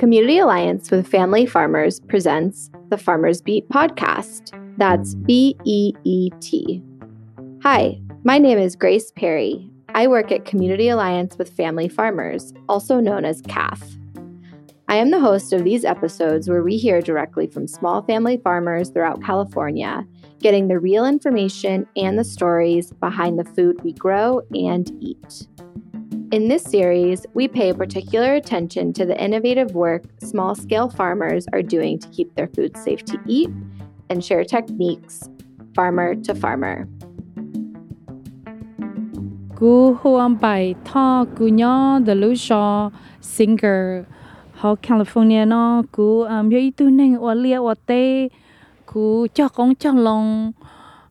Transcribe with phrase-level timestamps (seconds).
[0.00, 4.58] Community Alliance with Family Farmers presents the Farmers Beet podcast.
[4.78, 6.82] That's B E E T.
[7.62, 9.70] Hi, my name is Grace Perry.
[9.94, 13.98] I work at Community Alliance with Family Farmers, also known as CAFF.
[14.88, 18.88] I am the host of these episodes where we hear directly from small family farmers
[18.88, 20.06] throughout California,
[20.38, 25.46] getting the real information and the stories behind the food we grow and eat.
[26.32, 31.60] In this series, we pay particular attention to the innovative work small scale farmers are
[31.60, 33.50] doing to keep their food safe to eat
[34.08, 35.28] and share techniques
[35.74, 36.86] farmer to farmer.
[39.56, 39.98] Gu
[40.38, 42.36] bai ta the lu
[43.20, 44.06] singer
[44.54, 48.30] ho California no gu um tu wa lia wa te?
[48.86, 50.54] gu cha kong long.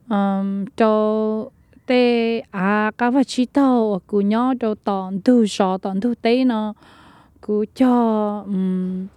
[0.09, 1.51] Um to
[1.89, 6.43] tê à cá vật chi tàu cú nhỏ đầu tòn thu gió tòn thu tê
[6.43, 6.73] nó
[7.41, 7.93] cú cho
[8.45, 9.07] um,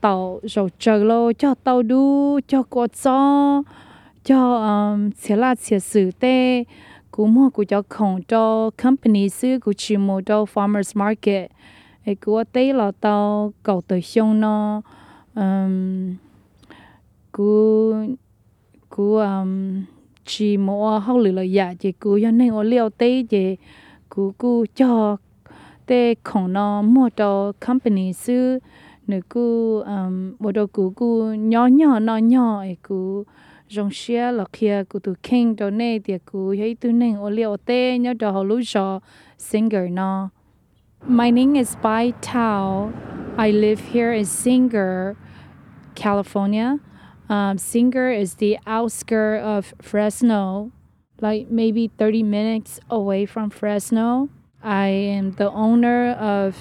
[0.00, 3.62] tàu rồi chờ lô cho tàu đu cho cô cho
[4.24, 6.64] cho um, xé là xé sử tê.
[7.10, 11.50] Cú mua cú cho khổng cho company sư cú chỉ mua cho farmers market.
[12.06, 14.82] Ấy cú tê là tàu cầu tới xong nó.
[15.34, 16.14] Um,
[17.32, 17.92] cú
[18.88, 19.82] cú um,
[20.30, 23.56] chỉ mua học lừa là giả chỉ cứ cho nên ở liều tê chỉ
[24.10, 25.16] cứ cứ cho
[25.86, 28.58] tê không nó mua cho company sư
[29.06, 33.24] nữa cứ um bộ đồ cứ cứ nhỏ nhỏ nó nhỏ ấy cứ
[33.68, 37.30] rong xia là kia cứ tu king đồ này thì cứ thấy tu nên ở
[37.30, 39.00] liều tê nhớ đồ họ lúc cho
[39.38, 40.28] singer nó
[41.06, 42.92] My name is Bai Tao.
[43.38, 45.16] I live here in Singer,
[45.94, 46.78] California.
[47.30, 50.72] Um, Sanger is the outskirt of Fresno,
[51.20, 54.28] like maybe 30 minutes away from Fresno.
[54.64, 56.56] I am the owner of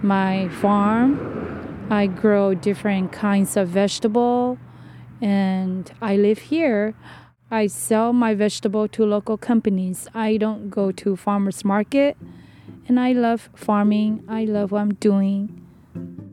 [0.00, 1.88] my farm.
[1.90, 4.58] I grow different kinds of vegetable
[5.20, 6.94] and I live here.
[7.50, 10.06] I sell my vegetable to local companies.
[10.14, 12.16] I don't go to farmers market
[12.86, 14.22] and I love farming.
[14.28, 16.29] I love what I'm doing.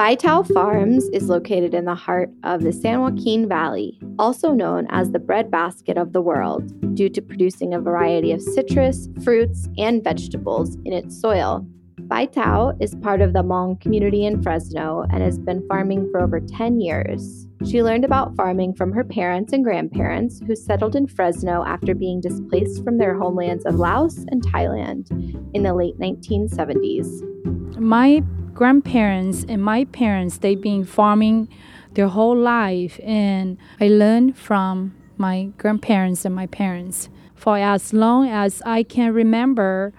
[0.00, 4.86] Bai Thao Farms is located in the heart of the San Joaquin Valley, also known
[4.88, 10.02] as the breadbasket of the world, due to producing a variety of citrus, fruits, and
[10.02, 11.66] vegetables in its soil.
[11.98, 16.22] Bai Thao is part of the Hmong community in Fresno and has been farming for
[16.22, 17.46] over 10 years.
[17.66, 22.22] She learned about farming from her parents and grandparents, who settled in Fresno after being
[22.22, 25.10] displaced from their homelands of Laos and Thailand
[25.52, 27.78] in the late 1970s.
[27.78, 28.22] My
[28.54, 31.48] grandparents and my parents they've been farming
[31.94, 37.10] their whole life and i learned from my grandparents and my parents.
[37.34, 39.92] For as long as i can remember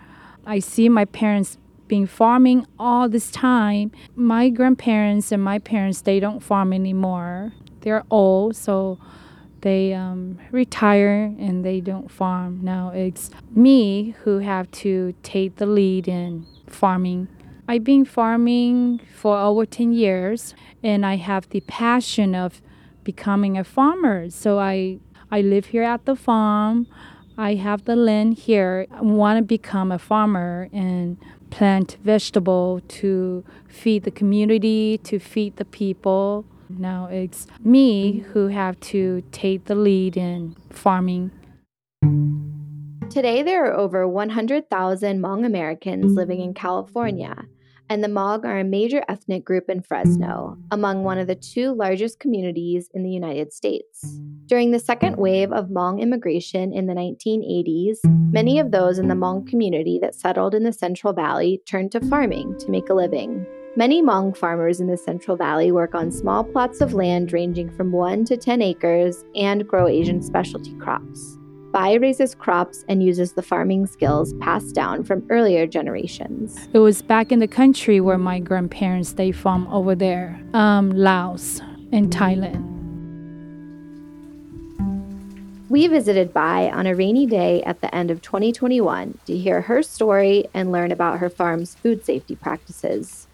[0.46, 1.58] i see my parents
[1.88, 3.92] been farming all this time.
[4.16, 7.52] My grandparents and my parents they don't farm anymore.
[7.82, 8.98] They're old so
[9.60, 12.62] they um, retire and they don't farm.
[12.64, 17.28] Now it's me who have to take the lead in farming
[17.72, 22.62] I've been farming for over 10 years and I have the passion of
[23.06, 24.30] becoming a farmer.
[24.30, 25.00] So I
[25.32, 26.88] I live here at the farm.
[27.38, 28.88] I have the land here.
[28.92, 31.16] I want to become a farmer and
[31.50, 36.44] plant vegetable to feed the community, to feed the people.
[36.68, 41.32] Now it's me who have to take the lead in farming.
[43.10, 47.46] Today, there are over 100,000 Hmong Americans living in California
[47.92, 51.74] and the Hmong are a major ethnic group in Fresno, among one of the two
[51.74, 54.18] largest communities in the United States.
[54.46, 57.98] During the second wave of Hmong immigration in the 1980s,
[58.32, 62.00] many of those in the Hmong community that settled in the Central Valley turned to
[62.08, 63.46] farming to make a living.
[63.76, 67.92] Many Hmong farmers in the Central Valley work on small plots of land ranging from
[67.92, 71.38] 1 to 10 acres and grow Asian specialty crops.
[71.72, 76.68] Bai raises crops and uses the farming skills passed down from earlier generations.
[76.74, 81.62] It was back in the country where my grandparents they from over there, um, Laos
[81.94, 82.68] and Thailand.
[85.70, 89.82] We visited Bai on a rainy day at the end of 2021 to hear her
[89.82, 93.28] story and learn about her farm's food safety practices.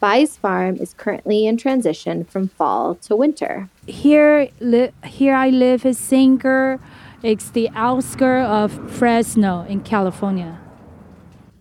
[0.00, 3.68] Bai's farm is currently in transition from fall to winter.
[3.86, 6.80] Here, li- here I live in Sanger
[7.26, 10.60] it's the outskirts of Fresno in California.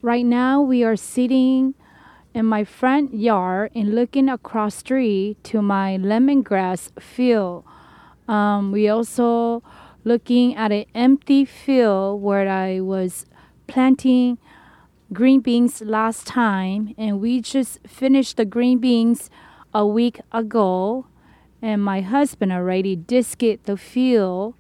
[0.04, 1.74] Right now, we are sitting
[2.36, 7.66] in my front yard and looking across street to my lemongrass field.
[8.28, 9.64] Um, we also
[10.04, 13.26] looking at an empty field where I was
[13.66, 14.38] planting
[15.14, 19.32] green beans last time, and we just finished the green beans
[19.74, 21.08] a week ago.
[21.60, 24.54] And my husband already disked the field.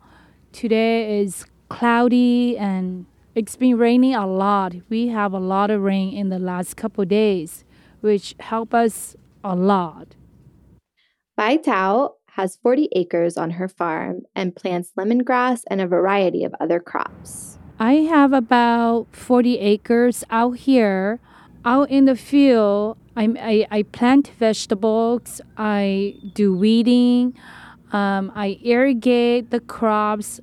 [0.55, 4.73] Today is cloudy and it's been raining a lot.
[4.87, 7.65] We have a lot of rain in the last couple days,
[7.99, 10.15] which help us a lot.
[11.35, 16.55] Bai Thao has 40 acres on her farm and plants lemongrass and a variety of
[16.61, 17.57] other crops.
[17.77, 21.19] I have about 40 acres out here.
[21.65, 27.33] Out in the field, I, I, I plant vegetables, I do weeding,
[27.95, 30.41] um, I irrigate the crops.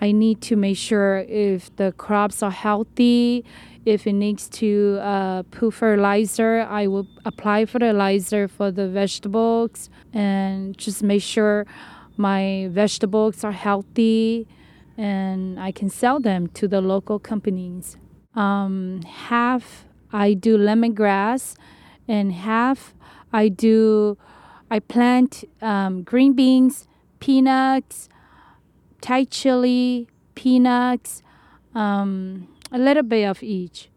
[0.00, 3.44] I need to make sure if the crops are healthy.
[3.84, 10.76] If it needs to uh, put fertilizer, I will apply fertilizer for the vegetables and
[10.76, 11.66] just make sure
[12.16, 14.48] my vegetables are healthy
[14.96, 17.96] and I can sell them to the local companies.
[18.34, 21.54] Um, half I do lemongrass,
[22.08, 22.94] and half
[23.32, 24.18] I do
[24.70, 26.87] I plant um, green beans,
[27.20, 28.08] peanuts,
[29.00, 31.22] Thai chili, peanuts,
[31.74, 33.88] um, a little bit of each.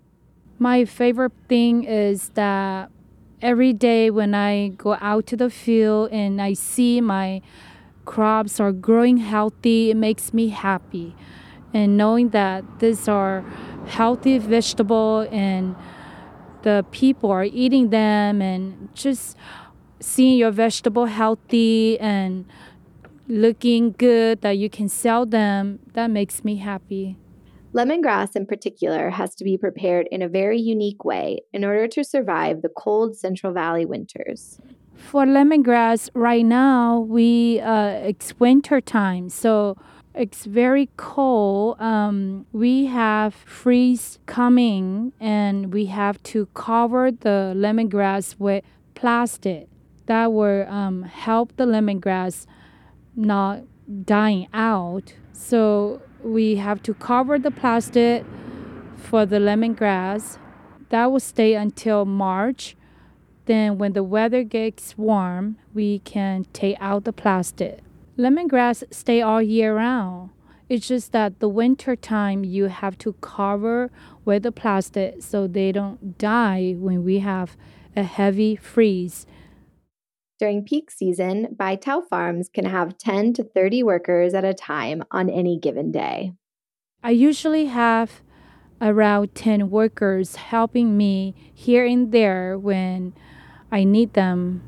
[0.59, 2.91] My favorite thing is that
[3.41, 7.41] every day when I go out to the field and I see my
[8.05, 11.15] crops are growing healthy, it makes me happy.
[11.73, 13.43] And knowing that these are
[13.87, 15.75] healthy vegetable and
[16.63, 19.35] the people are eating them and just
[19.99, 22.45] seeing your vegetable healthy and
[23.31, 27.17] looking good that you can sell them, that makes me happy.
[27.73, 32.03] Lemongrass, in particular, has to be prepared in a very unique way in order to
[32.03, 34.59] survive the cold Central Valley winters.
[34.93, 39.77] For lemongrass, right now we uh, it's winter time, so
[40.13, 41.79] it's very cold.
[41.79, 49.69] Um, we have freeze coming, and we have to cover the lemongrass with plastic.
[50.07, 52.45] That will um, help the lemongrass
[53.15, 53.63] not
[54.05, 55.13] dying out.
[55.33, 58.25] So we have to cover the plastic
[58.95, 60.37] for the lemongrass.
[60.89, 62.75] That will stay until March.
[63.45, 67.79] Then when the weather gets warm, we can take out the plastic.
[68.17, 70.29] Lemongrass stay all year round.
[70.69, 73.91] It's just that the winter time you have to cover
[74.23, 77.57] with the plastic so they don't die when we have
[77.95, 79.25] a heavy freeze.
[80.41, 85.03] During peak season, Bai Thao farms can have 10 to 30 workers at a time
[85.11, 86.33] on any given day.
[87.03, 88.21] I usually have
[88.81, 93.13] around 10 workers helping me here and there when
[93.71, 94.63] I need them.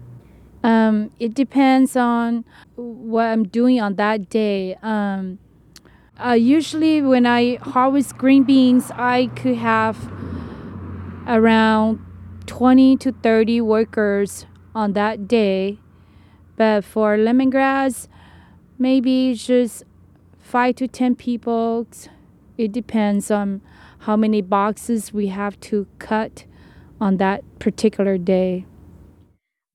[0.64, 2.46] Um, it depends on
[2.76, 4.76] what I'm doing on that day.
[4.84, 5.40] Um,
[6.24, 9.98] uh, usually, when I harvest green beans, I could have
[11.26, 12.00] around
[12.46, 15.80] 20 to 30 workers on that day.
[16.56, 18.08] But for lemongrass,
[18.78, 19.84] maybe just
[20.40, 21.88] five to 10 people.
[22.58, 23.62] It depends on
[24.00, 26.46] how many boxes we have to cut
[27.00, 28.66] on that particular day.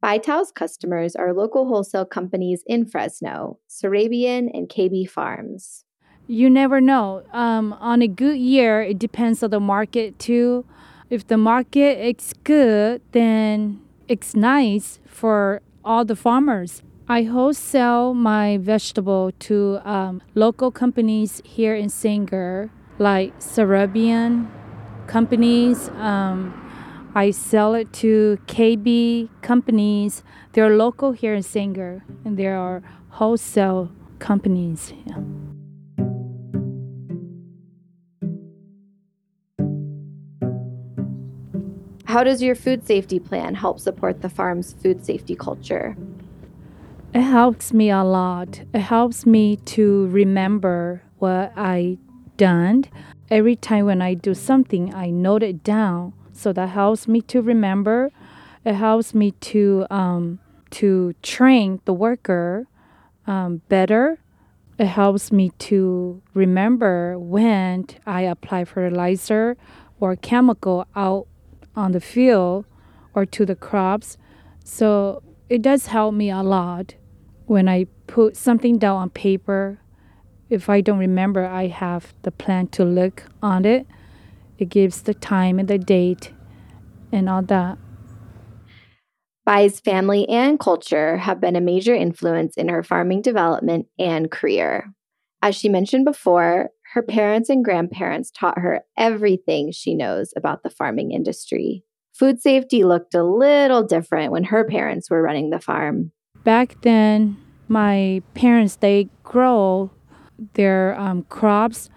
[0.00, 5.84] Bai Thao's customers are local wholesale companies in Fresno, Sarabian and KB Farms.
[6.28, 7.24] You never know.
[7.32, 10.64] Um, on a good year, it depends on the market too.
[11.10, 16.82] If the market is good, then it's nice for all the farmers.
[17.08, 24.48] I wholesale my vegetable to um, local companies here in Sanger, like Sarabian
[25.06, 25.88] companies.
[25.90, 26.64] Um,
[27.14, 30.22] I sell it to KB companies.
[30.52, 34.92] They're local here in Sanger, and there are wholesale companies.
[35.06, 35.22] Yeah.
[42.08, 45.94] How does your food safety plan help support the farm's food safety culture?
[47.12, 48.62] It helps me a lot.
[48.72, 51.98] It helps me to remember what I
[52.38, 52.84] done.
[53.30, 56.14] Every time when I do something, I note it down.
[56.32, 58.10] So that helps me to remember.
[58.64, 60.38] It helps me to um,
[60.70, 62.68] to train the worker
[63.26, 64.18] um, better.
[64.78, 69.58] It helps me to remember when I apply fertilizer
[70.00, 71.27] or chemical out
[71.78, 72.66] on the field
[73.14, 74.18] or to the crops.
[74.64, 76.94] So it does help me a lot
[77.46, 79.80] when I put something down on paper.
[80.50, 83.86] If I don't remember, I have the plan to look on it.
[84.58, 86.32] It gives the time and the date
[87.12, 87.78] and all that.
[89.46, 94.92] Bai's family and culture have been a major influence in her farming development and career.
[95.40, 100.70] As she mentioned before, her parents and grandparents taught her everything she knows about the
[100.70, 101.84] farming industry.
[102.14, 106.12] Food safety looked a little different when her parents were running the farm.
[106.44, 107.36] Back then,
[107.68, 109.90] my parents they grow
[110.54, 111.90] their um, crops.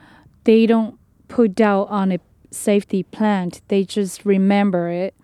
[0.43, 2.19] They don't put down on a
[2.51, 3.61] safety plant.
[3.69, 5.15] They just remember it.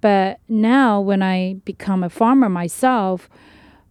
[0.00, 3.28] But now, when I become a farmer myself,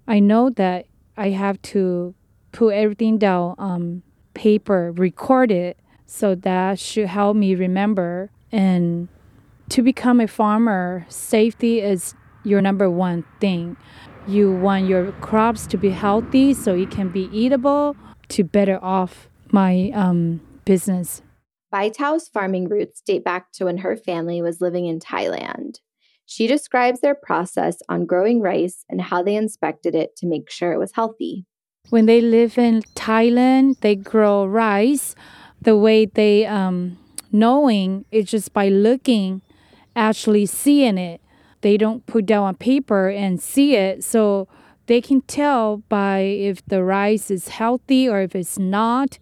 [0.08, 0.86] I know that
[1.18, 2.14] I have to
[2.52, 5.78] put everything down on paper, record it.
[6.06, 8.30] So that should help me remember.
[8.52, 9.08] And
[9.70, 13.78] to become a farmer, safety is your number one thing.
[14.28, 17.96] You want your crops to be healthy so it can be eatable
[18.30, 21.22] to better off my um, business.
[21.72, 25.78] Bai Thao's farming roots date back to when her family was living in Thailand.
[26.26, 30.72] She describes their process on growing rice and how they inspected it to make sure
[30.74, 31.46] it was healthy.
[31.90, 35.16] When they live in Thailand, they grow rice.
[35.62, 36.98] The way they um,
[37.32, 39.42] knowing is just by looking,
[39.96, 41.22] actually seeing it.
[41.62, 44.48] They don't put down on paper and see it, so
[44.88, 49.20] they can tell by if the rice is healthy or if it's not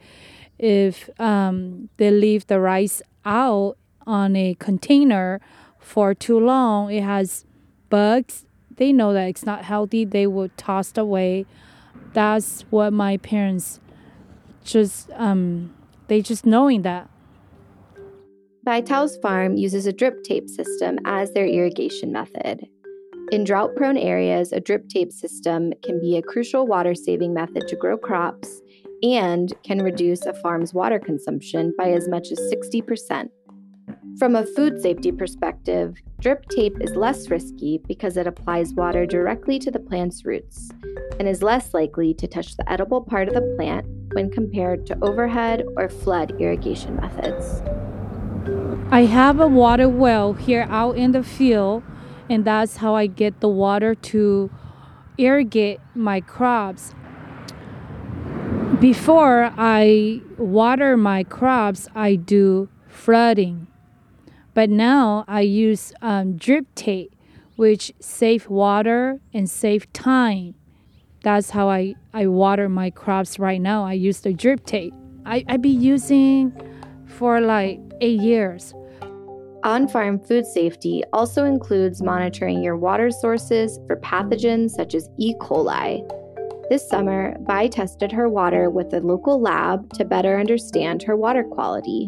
[0.59, 5.39] if um, they leave the rice out on a container
[5.79, 7.45] for too long, it has
[7.89, 8.45] bugs.
[8.75, 10.03] They know that it's not healthy.
[10.05, 11.45] They will toss it away.
[12.13, 13.79] That's what my parents
[14.63, 15.73] just um,
[16.07, 17.09] they just knowing that.
[18.63, 22.67] Bai Thao's farm uses a drip tape system as their irrigation method.
[23.31, 27.67] In drought prone areas, a drip tape system can be a crucial water saving method
[27.67, 28.61] to grow crops
[29.03, 33.29] and can reduce a farm's water consumption by as much as 60%.
[34.17, 39.57] From a food safety perspective, drip tape is less risky because it applies water directly
[39.59, 40.69] to the plant's roots
[41.19, 44.97] and is less likely to touch the edible part of the plant when compared to
[45.01, 47.61] overhead or flood irrigation methods.
[48.91, 51.83] I have a water well here out in the field,
[52.29, 54.49] and that's how I get the water to
[55.17, 56.95] irrigate my crops
[58.79, 63.67] before I water my crops, I do flooding.
[64.53, 67.15] But now I use um, drip tape,
[67.55, 70.55] which save water and save time.
[71.23, 73.85] That's how I, I water my crops right now.
[73.85, 74.93] I use the drip tape.
[75.25, 76.53] I, I be using
[77.05, 78.73] for like eight years.
[79.63, 85.35] On farm food safety also includes monitoring your water sources for pathogens such as E.
[85.41, 86.07] coli,
[86.69, 91.43] this summer, Bai tested her water with a local lab to better understand her water
[91.43, 92.07] quality.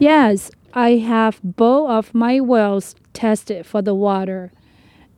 [0.00, 4.52] Yes, I have both of my wells tested for the water,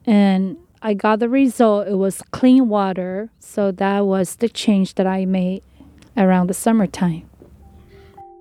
[0.06, 1.86] and I got the result.
[1.86, 5.62] It was clean water, so that was the change that I made
[6.16, 7.28] around the summertime.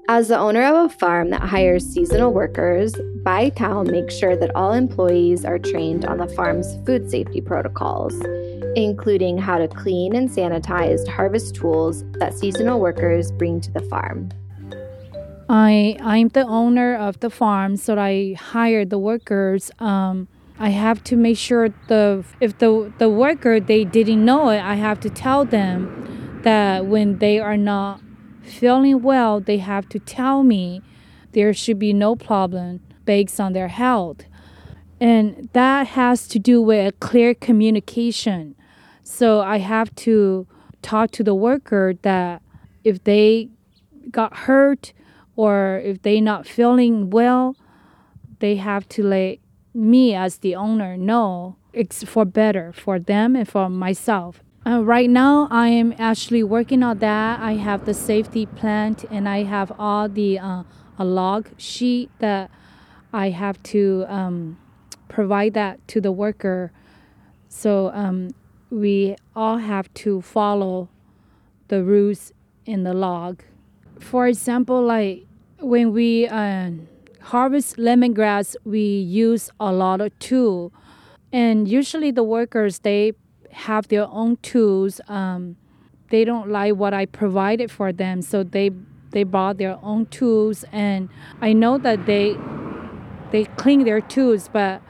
[0.07, 2.93] As the owner of a farm that hires seasonal workers,
[3.25, 8.15] Thao makes sure that all employees are trained on the farm's food safety protocols
[8.75, 14.29] including how to clean and sanitize harvest tools that seasonal workers bring to the farm.
[15.49, 19.71] I I'm the owner of the farm, so I hire the workers.
[19.79, 20.27] Um,
[20.59, 24.75] I have to make sure the if the the worker they didn't know it, I
[24.75, 27.99] have to tell them that when they are not
[28.43, 30.81] feeling well, they have to tell me.
[31.31, 34.21] There should be no problem based on their health.
[34.99, 38.55] And that has to do with a clear communication.
[39.03, 40.47] So I have to
[40.81, 42.41] talk to the worker that
[42.83, 43.49] if they
[44.11, 44.93] got hurt
[45.39, 47.55] or if they not feeling well,
[48.39, 49.37] they have to let
[49.73, 54.41] me as the owner know it's for better for them and for myself.
[54.67, 57.39] Uh, right now, I am actually working on that.
[57.39, 60.63] I have the safety plan and I have all the uh,
[60.97, 62.51] a log sheet that
[63.13, 64.59] I have to um,
[65.07, 66.73] provide that to the worker.
[67.47, 68.31] So um,
[68.69, 70.89] we all have to follow
[71.69, 72.33] the rules
[72.65, 73.41] in the log.
[74.01, 75.28] For example, like
[75.59, 76.71] when we uh,
[77.21, 80.71] harvest lemongrass, we use a lot of tool,
[81.31, 83.13] and usually the workers they
[83.51, 85.01] have their own tools.
[85.07, 85.57] Um,
[86.09, 88.71] they don't like what I provided for them, so they
[89.11, 91.09] they brought their own tools, and
[91.41, 92.35] I know that they
[93.31, 94.81] they clean their tools, but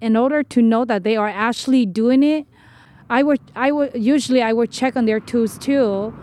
[0.00, 2.46] in order to know that they are actually doing it,
[3.08, 6.14] I would I would usually I would check on their tools too.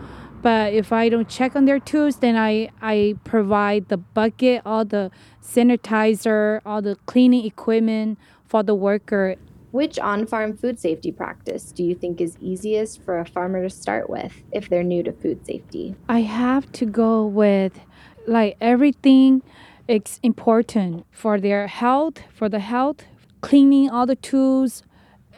[0.43, 4.83] But if I don't check on their tools, then I, I provide the bucket, all
[4.83, 5.09] the
[5.41, 9.37] sanitizer, all the cleaning equipment for the worker.
[9.71, 13.69] Which on farm food safety practice do you think is easiest for a farmer to
[13.69, 15.95] start with if they're new to food safety?
[16.09, 17.79] I have to go with
[18.27, 19.41] like everything
[19.87, 23.05] it's important for their health, for the health,
[23.41, 24.83] cleaning all the tools,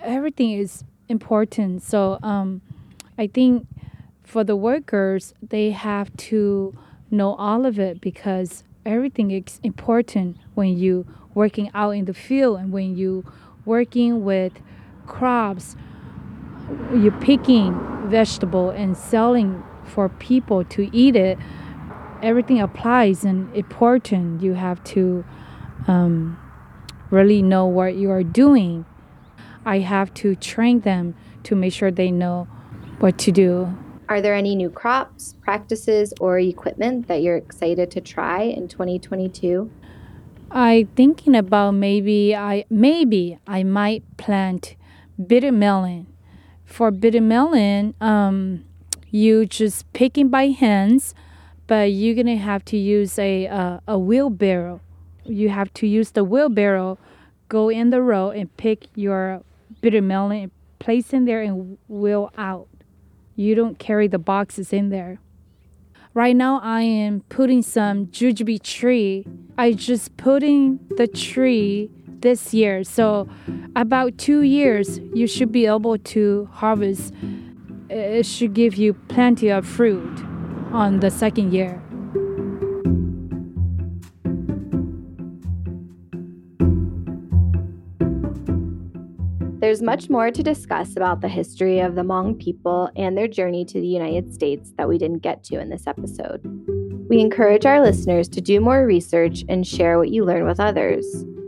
[0.01, 1.83] everything is important.
[1.83, 2.61] So um,
[3.17, 3.67] I think
[4.25, 6.75] for the workers, they have to
[7.11, 12.59] know all of it because everything is important when you working out in the field
[12.59, 13.23] and when you
[13.65, 14.53] working with
[15.05, 15.75] crops,
[16.93, 17.73] you're picking
[18.09, 21.37] vegetable and selling for people to eat it.
[22.21, 24.41] Everything applies and important.
[24.41, 25.23] You have to
[25.87, 26.39] um,
[27.11, 28.85] really know what you are doing.
[29.65, 32.47] I have to train them to make sure they know
[32.99, 33.75] what to do.
[34.07, 39.71] Are there any new crops, practices, or equipment that you're excited to try in 2022?
[40.51, 44.75] I thinking about maybe I maybe I might plant
[45.25, 46.07] bitter melon.
[46.65, 48.65] For bitter melon, um,
[49.09, 51.15] you just picking by hands,
[51.65, 54.81] but you're gonna have to use a uh, a wheelbarrow.
[55.23, 56.99] You have to use the wheelbarrow,
[57.49, 59.41] go in the row and pick your
[59.81, 62.67] bitter melon, place in there and wheel out.
[63.35, 65.19] You don't carry the boxes in there.
[66.13, 69.25] Right now, I am putting some jujube tree.
[69.57, 71.89] I just putting the tree
[72.21, 72.85] this year.
[72.85, 73.27] So,
[73.75, 77.13] about two years, you should be able to harvest.
[77.89, 80.17] It should give you plenty of fruit
[80.71, 81.84] on the second year.
[89.75, 93.65] There's much more to discuss about the history of the Hmong people and their journey
[93.65, 96.39] to the United States that we didn't get to in this episode.
[97.09, 101.05] We encourage our listeners to do more research and share what you learn with others.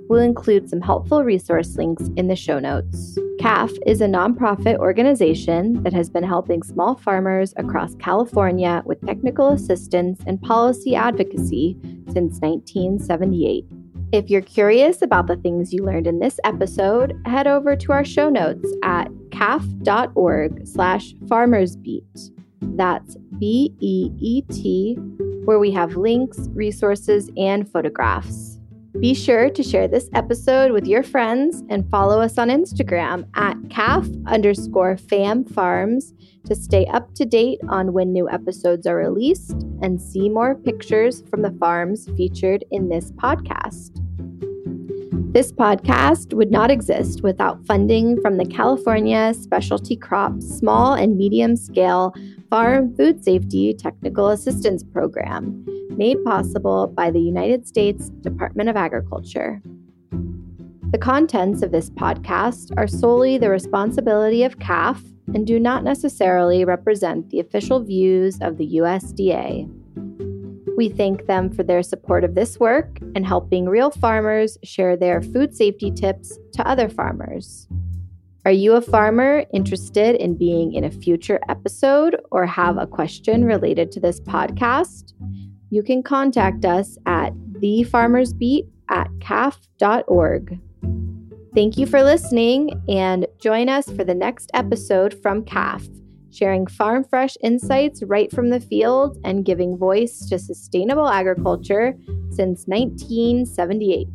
[0.10, 3.17] We'll include some helpful resource links in the show notes.
[3.39, 9.53] CAFF is a nonprofit organization that has been helping small farmers across California with technical
[9.53, 11.77] assistance and policy advocacy
[12.12, 13.63] since 1978.
[14.14, 18.06] If you're curious about the things you learned in this episode, head over to our
[18.06, 22.32] show notes at caff.org slash farmersbeet.
[22.62, 24.93] That's B-E-E-T,
[25.43, 28.57] where we have links, resources, and photographs.
[28.99, 33.55] Be sure to share this episode with your friends and follow us on Instagram at
[33.69, 39.51] caff underscore fam farms to stay up to date on when new episodes are released
[39.83, 43.91] and see more pictures from the farms featured in this podcast.
[45.31, 51.55] This podcast would not exist without funding from the California Specialty Crops Small and Medium
[51.55, 52.15] Scale
[52.49, 59.62] Farm Food Safety Technical Assistance Program, made possible by the United States Department of Agriculture.
[60.91, 65.03] The contents of this podcast are solely the responsibility of CAFF
[65.36, 69.69] and do not necessarily represent the official views of the USDA.
[70.77, 75.21] We thank them for their support of this work and helping real farmers share their
[75.21, 77.67] food safety tips to other farmers.
[78.47, 83.43] Are you a farmer interested in being in a future episode or have a question
[83.43, 85.12] related to this podcast?
[85.69, 90.62] You can contact us at thefarmersbeet at caff.org.
[91.55, 95.89] Thank you for listening and join us for the next episode from CAFF,
[96.31, 101.97] sharing farm fresh insights right from the field and giving voice to sustainable agriculture
[102.29, 104.07] since 1978.